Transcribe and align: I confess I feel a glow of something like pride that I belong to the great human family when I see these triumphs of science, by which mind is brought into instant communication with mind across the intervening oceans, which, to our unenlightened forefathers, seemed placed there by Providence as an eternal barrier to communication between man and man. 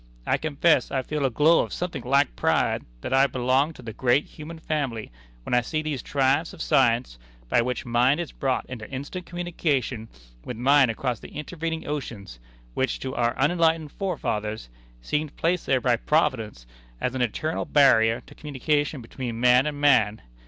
I 0.25 0.37
confess 0.37 0.89
I 0.89 1.03
feel 1.03 1.25
a 1.25 1.29
glow 1.29 1.59
of 1.59 1.71
something 1.71 2.01
like 2.01 2.35
pride 2.35 2.85
that 3.01 3.13
I 3.13 3.27
belong 3.27 3.71
to 3.73 3.83
the 3.83 3.93
great 3.93 4.25
human 4.25 4.57
family 4.57 5.11
when 5.43 5.53
I 5.53 5.61
see 5.61 5.83
these 5.83 6.01
triumphs 6.01 6.53
of 6.53 6.61
science, 6.63 7.19
by 7.49 7.61
which 7.61 7.85
mind 7.85 8.19
is 8.19 8.31
brought 8.31 8.65
into 8.65 8.89
instant 8.89 9.27
communication 9.27 10.09
with 10.43 10.57
mind 10.57 10.89
across 10.89 11.19
the 11.19 11.29
intervening 11.29 11.85
oceans, 11.87 12.39
which, 12.73 12.99
to 13.01 13.13
our 13.13 13.37
unenlightened 13.37 13.91
forefathers, 13.91 14.69
seemed 15.03 15.37
placed 15.37 15.67
there 15.67 15.79
by 15.79 15.97
Providence 15.97 16.65
as 16.99 17.13
an 17.13 17.21
eternal 17.21 17.65
barrier 17.65 18.21
to 18.21 18.33
communication 18.33 19.03
between 19.03 19.39
man 19.39 19.67
and 19.67 19.79
man. 19.79 20.23